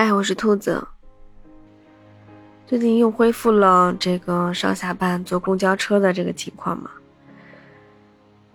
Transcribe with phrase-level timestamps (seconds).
[0.00, 0.86] 嗨，我是兔子。
[2.68, 6.88] 最近又恢复了这个上下班坐公交车的这个情况嘛？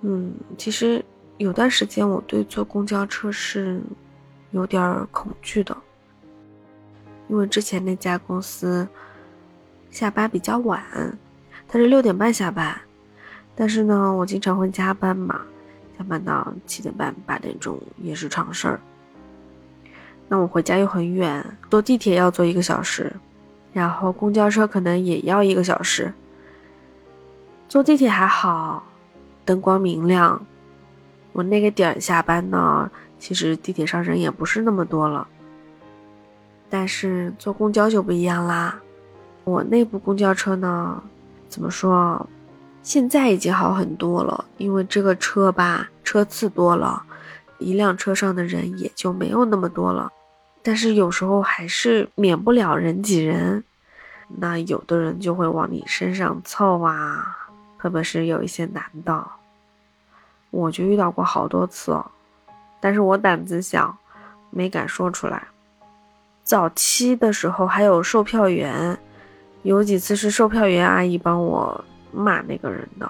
[0.03, 1.03] 嗯，其实
[1.39, 3.81] 有段时间我对坐公交车是
[4.51, 5.75] 有点恐惧的，
[7.27, 8.87] 因为之前那家公司
[9.91, 10.81] 下班比较晚，
[11.67, 12.79] 他是六点半下班，
[13.53, 15.41] 但是呢，我经常会加班嘛，
[15.99, 18.79] 加班到七点半、八点钟也是常事儿。
[20.27, 23.11] 那我回家又很远，坐地铁要坐一个小时，
[23.71, 26.11] 然后公交车可能也要一个小时。
[27.69, 28.83] 坐地铁还好，
[29.45, 30.45] 灯光明亮。
[31.31, 35.27] 我那个点儿下班呢，其实地铁上人也不是那么多了。
[36.69, 38.79] 但是坐公交就不一样啦，
[39.43, 41.01] 我那部公交车呢，
[41.49, 42.27] 怎么说？
[42.81, 47.01] 现在已经好很多了，因为这个车吧，车次多了。
[47.63, 50.11] 一辆车上的人也就没有那么多了，
[50.61, 53.63] 但是有时候还是免不了人挤人，
[54.37, 59.25] 那有的人就会往你身上凑啊，特别是有一些男的，
[60.51, 62.05] 我就遇到过好多次哦，
[62.81, 63.97] 但是我胆子小，
[64.49, 65.47] 没敢说出来。
[66.43, 68.99] 早期的时候还有售票员，
[69.61, 73.09] 有几次是售票员阿姨帮我骂那个人的。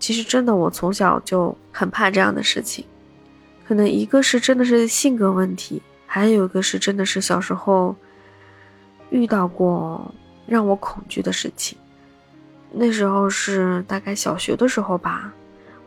[0.00, 2.84] 其实真的，我从小就很怕这样的事情，
[3.68, 7.94] 可能一个是真的是性格问题，还有一个是真的是小时候
[9.10, 10.12] 遇到过
[10.46, 11.76] 让我恐惧的事情。
[12.72, 15.30] 那时候是大概小学的时候吧，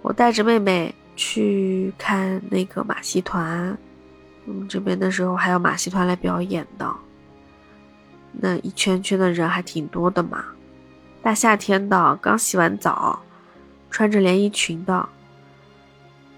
[0.03, 3.75] 我带着妹妹去看那个马戏团，
[4.45, 6.94] 我们这边的时候还有马戏团来表演的，
[8.31, 10.45] 那一圈圈的人还挺多的嘛，
[11.23, 13.20] 大夏天的，刚洗完澡。
[13.94, 15.08] 穿着连衣裙的，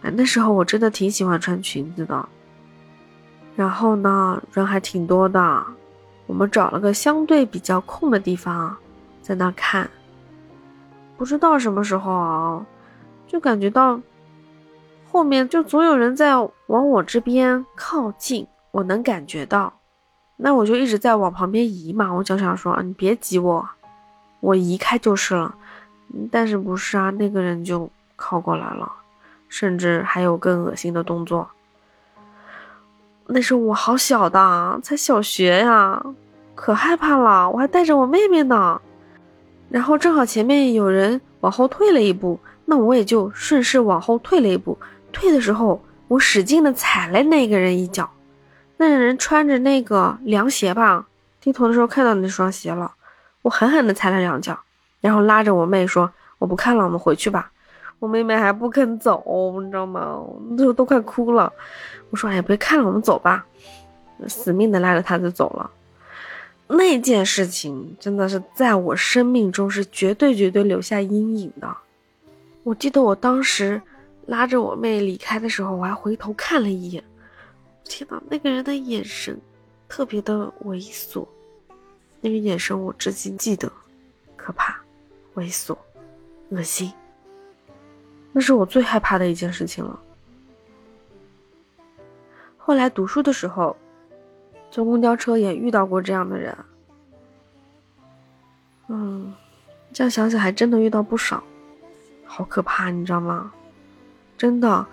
[0.01, 2.27] 哎，那时候我真的挺喜欢穿裙子的。
[3.55, 5.65] 然后呢，人还挺多的，
[6.27, 8.75] 我们找了个相对比较空的地方，
[9.21, 9.89] 在那看。
[11.15, 12.65] 不知道什么时候啊，
[13.25, 14.01] 就感觉到
[15.09, 16.35] 后面就总有人在
[16.67, 19.71] 往我这边靠近，我能感觉到。
[20.35, 23.69] 那我就一直在往旁边移嘛，我就想说，你别挤我，
[24.41, 25.55] 我移开就是了。
[26.31, 27.09] 但是不是啊？
[27.11, 28.91] 那个人就靠过来了，
[29.49, 31.49] 甚至还有更恶心的动作。
[33.27, 36.03] 那时候我好小的，才小学呀，
[36.53, 37.49] 可害怕了。
[37.49, 38.79] 我还带着我妹妹呢。
[39.69, 44.77] 然后正好前面有人往后退了一步，那我也就顺势往后退了一步。
[45.11, 48.09] 退的时候，我使劲的踩了那个人一脚。
[48.77, 51.07] 那个人穿着那个凉鞋吧，
[51.41, 52.93] 低头的时候看到那双鞋了，
[53.41, 54.59] 我狠狠的踩了两脚。
[55.05, 57.51] 然后拉着我妹说：“我不看了，我们回去吧。”
[57.99, 59.23] 我妹妹还不肯走，
[59.61, 60.21] 你知道吗？
[60.57, 61.51] 都都快哭了。
[62.09, 63.45] 我说：“哎呀，别看了，我们走吧。”
[64.27, 65.71] 死命的拉着她就走了。
[66.67, 71.77] 那件事情真的是在我生命中是绝对绝对留下阴影的。
[72.63, 73.81] 我记得我当时
[74.25, 77.03] 拉着我妹离开的时候，我还回头看了一眼。
[77.83, 79.39] 天哪，那个人的眼神
[79.87, 81.25] 特别的猥琐，
[82.19, 83.71] 那个眼神我至今记得，
[84.35, 84.75] 可怕。
[85.35, 85.77] 猥琐，
[86.49, 86.91] 恶心，
[88.31, 89.99] 那是我最害怕的一件事情了。
[92.57, 93.75] 后来读书的时候，
[94.71, 96.55] 坐公交车也遇到过这样的人。
[98.87, 99.33] 嗯，
[99.93, 101.43] 这样想想还真的遇到不少，
[102.23, 103.51] 好可怕，你知道吗？
[104.37, 104.85] 真的，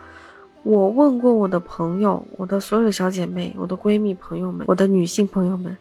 [0.63, 5.77] 我问过我的朋友，我的所有小姐妹，我的闺蜜朋友们，我的女性朋友们，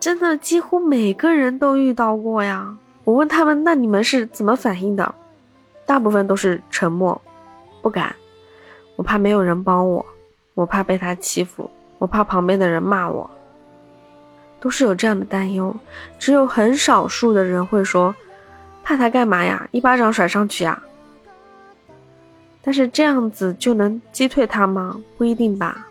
[0.00, 2.76] 真的几乎每个人都遇到过呀。
[3.06, 5.14] 我问他们：“那你们是怎么反应的？”
[5.86, 7.22] 大部分都是沉默，
[7.80, 8.12] 不敢。
[8.96, 10.04] 我怕没有人帮我，
[10.54, 13.30] 我怕被他欺负，我怕旁边的人骂我，
[14.58, 15.72] 都是有这样的担忧。
[16.18, 18.12] 只有很少数的人会说
[18.82, 19.68] ：“怕他干嘛呀？
[19.70, 20.82] 一巴掌甩上去呀！”
[22.60, 25.00] 但是这样子就能击退他吗？
[25.16, 25.86] 不一定吧。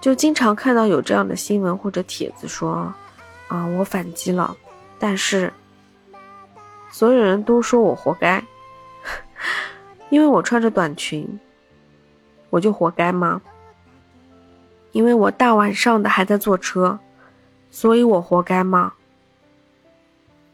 [0.00, 2.90] 就经常看到有这样的新闻或者帖子说
[3.48, 4.56] ：“啊，我反击了，
[4.98, 5.52] 但是。”
[6.98, 8.42] 所有人都说我活该，
[10.08, 11.38] 因为我穿着短裙，
[12.48, 13.42] 我就活该吗？
[14.92, 16.98] 因为我大晚上的还在坐车，
[17.70, 18.94] 所以我活该吗？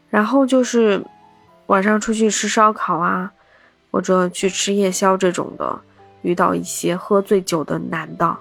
[0.09, 1.05] 然后就是
[1.67, 3.31] 晚上出去吃烧烤啊，
[3.89, 5.79] 或者去吃夜宵这种的，
[6.23, 8.35] 遇到一些喝醉酒的男的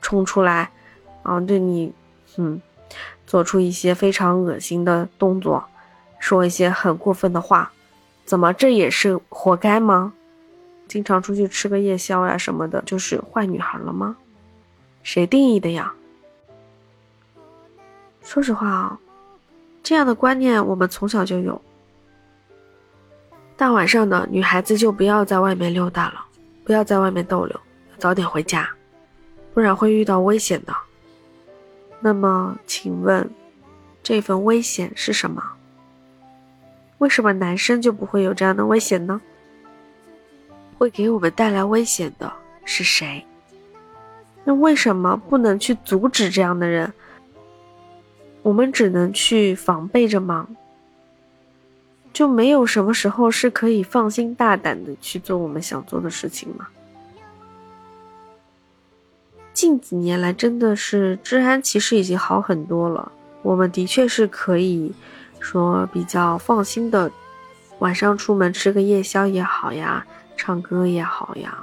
[0.00, 0.70] 冲出来，
[1.22, 1.92] 啊，对你，
[2.38, 2.62] 嗯，
[3.26, 5.62] 做出一些非常恶心的动作。
[6.24, 7.70] 说一些很过分的话，
[8.24, 10.14] 怎么这也是活该吗？
[10.88, 14.16] 经常出去吃个夜宵呀什么的，就是坏女孩了吗？
[15.02, 15.92] 谁定义的呀？
[18.22, 18.98] 说实话啊，
[19.82, 21.60] 这样的观念我们从小就有。
[23.54, 26.24] 大晚上的，女孩子就不要在外面溜达了，
[26.64, 27.60] 不要在外面逗留，
[27.98, 28.66] 早点回家，
[29.52, 30.74] 不然会遇到危险的。
[32.00, 33.30] 那么，请问，
[34.02, 35.42] 这份危险是什么？
[36.98, 39.20] 为什么男生就不会有这样的危险呢？
[40.78, 42.32] 会给我们带来危险的
[42.64, 43.24] 是谁？
[44.44, 46.92] 那为什么不能去阻止这样的人？
[48.42, 50.48] 我们只能去防备着吗？
[52.12, 56.68] 就没有什么时候是可以放心大胆的去做我们想做的事情吗？
[59.52, 63.10] 近几年来，真的是治安其实已经好很多了。
[63.42, 64.92] 我们的确是可以
[65.44, 67.12] 说比较放心的，
[67.78, 70.04] 晚上出门吃个夜宵也好呀，
[70.38, 71.58] 唱歌也好呀，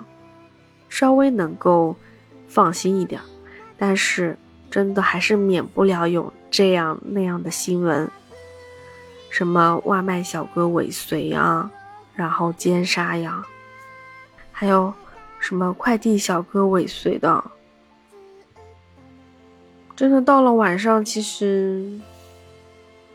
[0.87, 1.95] 稍微能够
[2.47, 3.19] 放心一点。
[3.79, 4.37] 但是，
[4.69, 8.07] 真的还是免不了有这样那样的新闻。
[9.31, 11.71] 什么外卖小哥尾随呀，
[12.13, 13.43] 然后奸杀呀，
[14.51, 14.93] 还有
[15.39, 17.43] 什么快递小哥尾随的，
[19.95, 21.99] 真的到了晚上，其实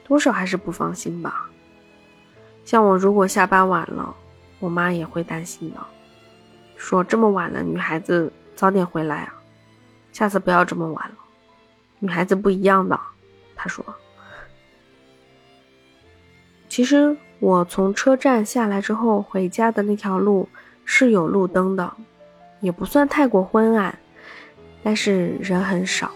[0.06, 1.50] 多少还是不放心吧。
[2.64, 4.14] 像我如果下班晚了，
[4.60, 5.80] 我妈也会担心的，
[6.76, 9.34] 说这么晚了，女孩子早点回来啊，
[10.12, 11.16] 下次不要这么晚了，
[11.98, 12.98] 女孩子不一样的，
[13.56, 13.84] 她说。
[16.68, 20.48] 其实我从车站下来之后回家的那条路
[20.84, 21.92] 是有路灯的，
[22.60, 23.98] 也不算太过昏暗，
[24.84, 26.10] 但是人很少，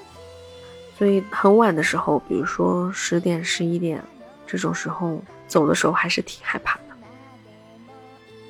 [1.00, 4.05] 所以很晚的时候，比如说十点、十一点
[4.47, 5.19] 这种时候
[5.49, 6.94] 走的时候还是挺害怕的，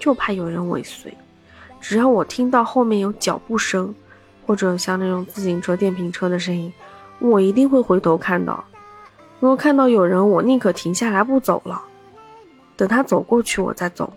[0.01, 1.17] 就怕有人尾随。
[1.81, 3.95] 只要我听到后面有脚步声，
[4.45, 6.73] 或者像那种自行车、电瓶车的声音，
[7.21, 8.65] 我一定会回头看到。
[9.39, 11.81] 如果看到有人，我宁可停下来不走了。
[12.77, 14.13] 等他走过去，我再走。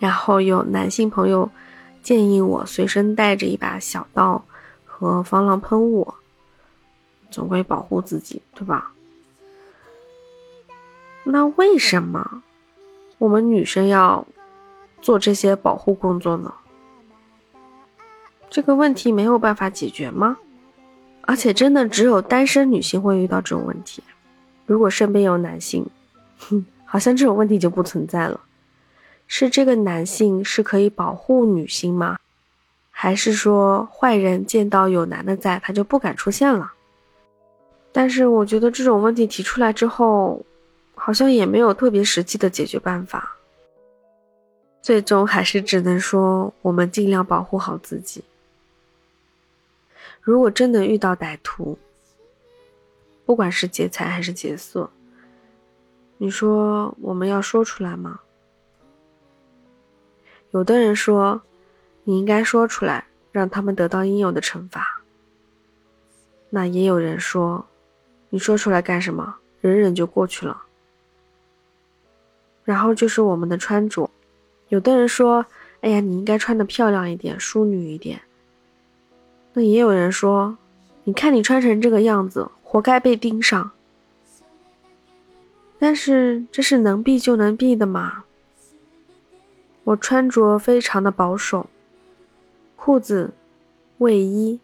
[0.00, 1.48] 然后有男性朋友
[2.02, 4.44] 建议我随身带着一把小刀
[4.84, 6.12] 和防狼喷雾，
[7.32, 8.92] 总归保护自己，对吧？
[11.24, 12.42] 那为什么
[13.18, 14.26] 我们女生要
[15.00, 16.52] 做这些保护工作呢？
[18.50, 20.36] 这个问题没有办法解决吗？
[21.22, 24.02] 而且真的只有单身女性会遇到这种问题，
[24.66, 25.86] 如果身边有男性。
[26.38, 28.40] 哼，好像这种问题就不存在了。
[29.28, 32.18] 是这个男性是可以保护女性吗？
[32.90, 36.72] 还是说坏人见到有男的在，他就不敢出现了？
[37.92, 40.44] 但是我觉得这种问题提出来之后，
[40.94, 43.36] 好像也没有特别实际的解决办法。
[44.80, 48.24] 最终还是只能说，我们尽量保护好自己。
[50.22, 51.78] 如果真的遇到歹徒，
[53.24, 54.90] 不管是劫财还是劫色。
[56.18, 58.20] 你说我们要说出来吗？
[60.50, 61.42] 有的人说，
[62.04, 65.02] 你应该说出来，让他们得到应有的惩罚。
[66.50, 67.66] 那也有人说，
[68.34, 69.36] 你说出来干什么？
[69.60, 70.62] 忍忍就过去了。
[72.64, 74.10] 然后就是我们的穿着，
[74.70, 75.44] 有的人说，
[75.82, 78.22] 哎呀，你应该穿的漂亮一点，淑女一点。
[79.52, 80.56] 那也有人说，
[81.04, 83.70] 你看你穿成这个样子，活该被盯上。
[85.78, 88.24] 但是这是能避就能避的嘛？
[89.84, 91.68] 我穿着非常的保守，
[92.76, 93.34] 裤子、
[93.98, 94.58] 卫衣，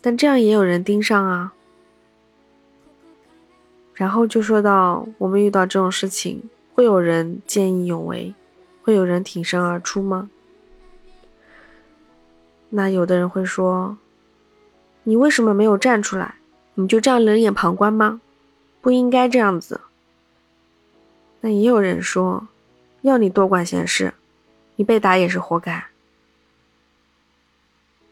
[0.00, 1.52] 但这样也有人盯上啊。
[3.94, 6.42] 然后就说到我们遇到这种事情，
[6.74, 8.34] 会有人见义勇为，
[8.82, 10.28] 会有人挺身而出吗？
[12.70, 13.96] 那有的人会说，
[15.04, 16.34] 你为什么没有站出来？
[16.74, 18.20] 你就这样冷眼旁观吗？
[18.80, 19.80] 不应该这样子。
[21.40, 22.48] 那也有人说，
[23.02, 24.12] 要你多管闲事，
[24.74, 25.84] 你被打也是活该。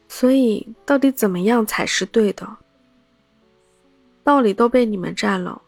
[0.06, 2.46] 所以，到底怎么样才是对的？
[4.22, 5.60] 道理都被你们占了，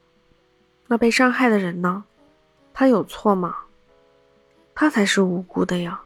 [0.86, 2.04] 那被伤害的人呢？
[2.72, 3.56] 他有错吗？
[4.74, 6.00] 他才是无辜的呀。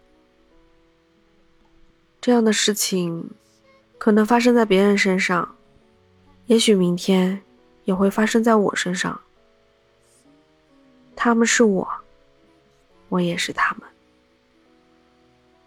[2.20, 3.30] 这样的事情，
[3.97, 5.56] 可能发生在别人身上，
[6.47, 7.42] 也许明天
[7.85, 9.20] 也会发生在我身上。
[11.16, 11.88] 他们是我，
[13.08, 13.88] 我也是他们。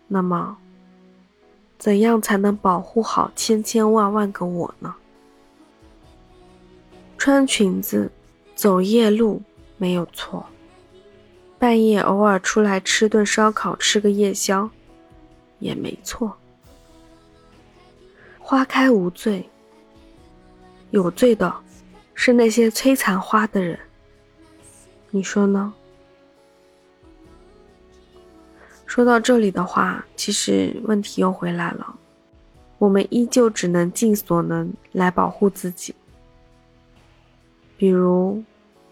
[0.07, 0.57] 那么，
[1.77, 4.95] 怎样才能保护好千千万万个我呢？
[7.17, 8.11] 穿裙子，
[8.61, 9.41] 走夜路
[9.77, 10.45] 没有错。
[11.57, 14.69] 半夜偶尔出来吃顿烧烤，吃个夜宵，
[15.57, 16.37] 也没错。
[18.37, 19.49] 花开无罪，
[20.91, 21.51] 有罪的
[22.13, 23.79] 是那些摧残花的人。
[25.09, 25.73] 你说呢？
[28.85, 31.95] 说到这里的话，其实问题又回来了，
[32.77, 35.95] 我们依旧只能尽所能来保护自己，
[37.75, 38.43] 比如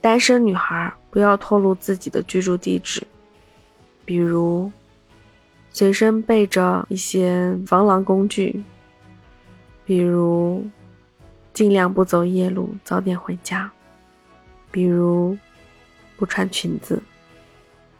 [0.02, 3.06] 单身女孩不要透露自己的居住地址，
[4.06, 4.72] 比如
[5.72, 8.64] 随身备着一些防狼工具，
[9.86, 10.66] 比如
[11.54, 13.72] 尽量不走夜路，早点回家，
[14.72, 15.38] 比如。
[16.18, 17.02] 不穿裙子，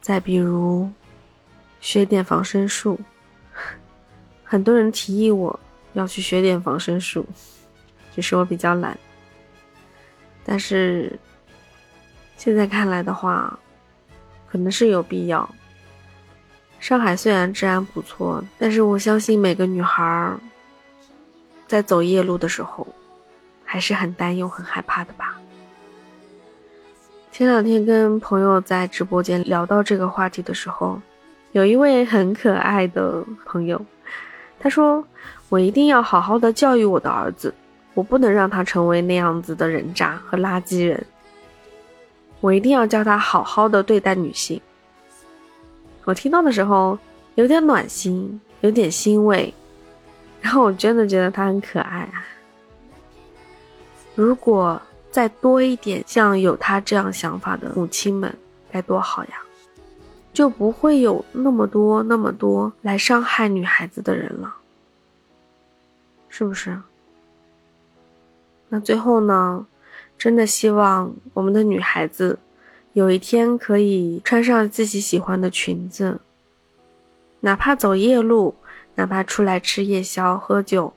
[0.02, 0.92] 再比如
[1.80, 3.00] 学点防身术。
[4.44, 5.58] 很多人提议我
[5.94, 7.26] 要去学点防身术，
[8.14, 9.00] 只是我比较懒。
[10.44, 11.18] 但是
[12.40, 13.60] 现在看来的话，
[14.50, 15.48] 可能是有必要。
[16.80, 20.34] 上海虽然治安不错，但是我相信每个女孩
[21.68, 22.88] 在走夜路的时候，
[23.66, 25.38] 还是很担忧、很害怕的吧。
[27.30, 30.98] 前两天跟朋友在直播间聊到这个话题的时候，
[31.52, 33.86] 有一位很可爱的朋友，
[34.62, 35.06] 他说
[35.50, 37.54] ：“我一定要好好的教育我的儿子，
[37.94, 41.06] 我不能让他成为那样子的人渣和垃圾人。
[42.42, 44.62] 我一定要教他好好的对待女性。”
[46.06, 46.98] 我听到的时候
[47.36, 49.54] 有点暖心，有点欣慰，
[50.42, 52.26] 然后我真的觉得他很可爱啊。
[54.16, 54.82] 如果。
[55.12, 58.32] 再多一点像有他这样想法的母亲们，
[58.72, 59.42] 该多好呀！
[60.32, 64.56] 就不会有那么多那么多来伤害女孩子的人了，
[66.30, 66.80] 是不是？
[68.70, 69.66] 那最后呢？
[70.20, 72.38] 真的希望我们的女孩子
[72.92, 76.20] 有一天可以穿上自己喜欢的裙子，
[77.40, 78.54] 哪怕走夜路，
[78.96, 80.94] 哪怕出来吃夜宵喝酒，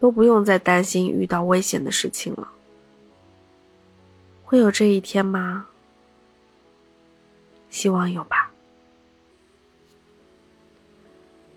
[0.00, 2.48] 都不用再担心遇到危险的事情了。
[4.42, 5.66] 会有这一天吗？
[7.70, 8.50] 希望有吧。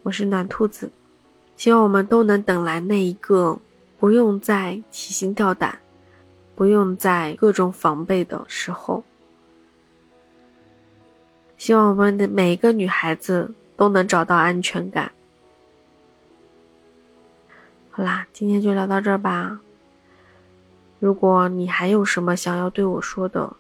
[0.04, 0.92] 我是暖兔子，
[1.58, 3.58] 希望我们都能等来那一个
[3.98, 5.80] 不用再提心吊胆、
[6.56, 9.04] 不用在各种防备的时候。
[11.58, 15.12] 希望我们的每一个女孩子都能找到安全感。
[17.92, 19.60] 好啦，今天就聊到这儿吧。
[21.00, 23.56] 如果你还有什么想要对我说的，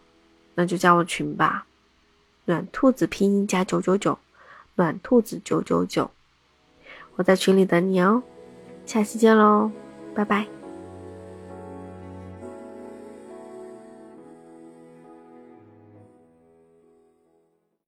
[0.55, 1.65] 那就加我群吧。
[2.45, 4.17] 暖兔子拼音加九九九，
[4.75, 6.09] 暖兔子九九九，
[7.15, 8.23] 我在群里等你哦。
[8.85, 9.69] 下期见喽，
[10.15, 10.60] 拜拜。